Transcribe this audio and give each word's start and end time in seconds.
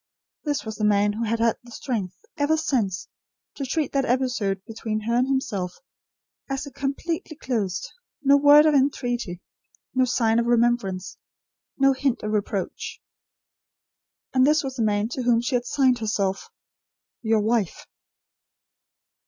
This 0.45 0.65
was 0.65 0.77
the 0.77 0.83
man, 0.83 1.13
who 1.13 1.25
had 1.25 1.37
had 1.37 1.57
the 1.63 1.69
strength, 1.69 2.15
ever 2.35 2.57
since, 2.57 3.07
to 3.53 3.63
treat 3.63 3.91
that 3.91 4.03
episode 4.03 4.65
between 4.65 5.01
her 5.01 5.13
and 5.13 5.27
himself, 5.27 5.77
as 6.49 6.67
completely 6.73 7.35
closed; 7.37 7.87
no 8.23 8.35
word 8.35 8.65
of 8.65 8.73
entreaty; 8.73 9.41
no 9.93 10.05
sign 10.05 10.39
of 10.39 10.47
remembrance; 10.47 11.17
no 11.77 11.93
hint 11.93 12.23
of 12.23 12.31
reproach. 12.31 12.99
And 14.33 14.43
this 14.43 14.63
was 14.63 14.75
the 14.77 14.83
man 14.83 15.07
to 15.09 15.21
whom 15.21 15.39
she 15.39 15.53
had 15.53 15.67
signed 15.67 15.99
herself: 15.99 16.49
"Your 17.21 17.41
wife." 17.41 17.85